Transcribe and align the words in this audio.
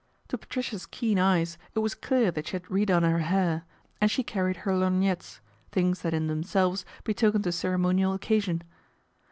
To 0.29 0.37
Patricia's 0.39 0.87
keen 0.87 1.19
eyes 1.19 1.59
it 1.75 1.77
was 1.77 1.93
clear 1.93 2.31
that 2.31 2.47
she 2.47 2.53
had 2.53 2.71
re 2.71 2.85
done 2.85 3.03
her 3.03 3.19
hair, 3.19 3.65
and 4.01 4.09
she 4.09 4.23
carried 4.23 4.57
her 4.65 4.71
lorgnettes, 4.73 5.41
things 5.71 6.01
that 6.01 6.11
in 6.15 6.25
them' 6.25 6.41
selves 6.41 6.85
betokened 7.03 7.45
a 7.45 7.51
ceremonial 7.51 8.13
occasion. 8.13 8.63